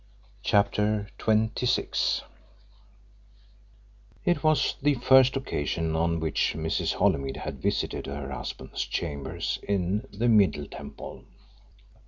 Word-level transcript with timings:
CHAPTER 0.41 1.09
XXVI 1.19 2.23
It 4.25 4.43
was 4.43 4.73
the 4.81 4.95
first 4.95 5.37
occasion 5.37 5.95
on 5.95 6.19
which 6.19 6.55
Mrs. 6.57 6.95
Holymead 6.95 7.37
had 7.37 7.61
visited 7.61 8.07
her 8.07 8.31
husband's 8.31 8.83
chambers 8.85 9.59
in 9.61 10.07
the 10.11 10.27
Middle 10.27 10.65
Temple. 10.65 11.25